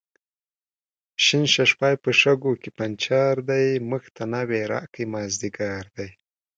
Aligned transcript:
شین 1.23 1.43
ششپای 1.53 1.95
په 2.03 2.09
شګو 2.19 2.53
کې 2.61 2.69
پنچر 2.77 3.35
دی، 3.49 3.67
موږ 3.89 4.03
ته 4.15 4.23
ناوې 4.33 4.61
راکئ 4.71 5.05
مازدیګر 5.11 5.83
دی 5.95 6.09